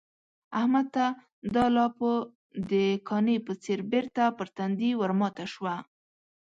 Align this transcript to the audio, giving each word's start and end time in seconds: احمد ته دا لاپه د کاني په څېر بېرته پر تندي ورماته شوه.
احمد 0.59 0.85
ته 0.95 1.05
دا 1.55 1.65
لاپه 1.75 2.11
د 2.71 2.71
کاني 3.07 3.37
په 3.45 3.53
څېر 3.63 3.79
بېرته 3.91 4.23
پر 4.37 4.47
تندي 4.57 4.91
ورماته 5.01 5.45
شوه. 5.53 5.75